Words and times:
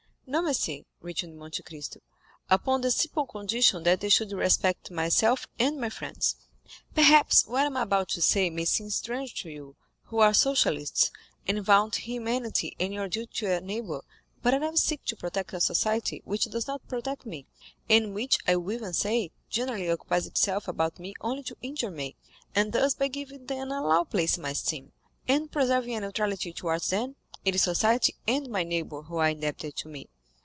"No, 0.27 0.41
monsieur," 0.41 0.83
returned 1.01 1.37
Monte 1.37 1.61
Cristo 1.63 1.99
"upon 2.49 2.79
the 2.79 2.89
simple 2.91 3.25
condition 3.25 3.83
that 3.83 3.99
they 3.99 4.07
should 4.07 4.31
respect 4.31 4.89
myself 4.89 5.45
and 5.59 5.77
my 5.77 5.89
friends. 5.89 6.37
Perhaps 6.95 7.45
what 7.47 7.63
I 7.63 7.65
am 7.65 7.75
about 7.75 8.07
to 8.11 8.21
say 8.21 8.49
may 8.49 8.63
seem 8.63 8.89
strange 8.91 9.35
to 9.41 9.49
you, 9.49 9.75
who 10.03 10.19
are 10.19 10.33
socialists, 10.33 11.11
and 11.45 11.59
vaunt 11.65 11.97
humanity 11.97 12.77
and 12.79 12.93
your 12.93 13.09
duty 13.09 13.29
to 13.39 13.45
your 13.47 13.59
neighbor, 13.59 14.05
but 14.41 14.53
I 14.53 14.59
never 14.59 14.77
seek 14.77 15.03
to 15.07 15.17
protect 15.17 15.51
a 15.51 15.59
society 15.59 16.21
which 16.23 16.45
does 16.45 16.65
not 16.65 16.87
protect 16.87 17.25
me, 17.25 17.45
and 17.89 18.15
which 18.15 18.37
I 18.47 18.55
will 18.55 18.71
even 18.71 18.93
say, 18.93 19.31
generally 19.49 19.91
occupies 19.91 20.27
itself 20.27 20.69
about 20.69 20.97
me 20.97 21.13
only 21.19 21.43
to 21.43 21.57
injure 21.61 21.91
me; 21.91 22.15
and 22.55 22.71
thus 22.71 22.95
by 22.95 23.09
giving 23.09 23.47
them 23.47 23.69
a 23.69 23.85
low 23.85 24.05
place 24.05 24.37
in 24.37 24.43
my 24.43 24.51
esteem, 24.51 24.93
and 25.27 25.51
preserving 25.51 25.95
a 25.95 25.99
neutrality 25.99 26.53
towards 26.53 26.89
them, 26.89 27.17
it 27.43 27.53
is 27.53 27.63
society 27.63 28.15
and 28.25 28.47
my 28.47 28.63
neighbor 28.63 29.01
who 29.01 29.17
are 29.17 29.27
indebted 29.31 29.75
to 29.75 29.89
me." 29.89 30.07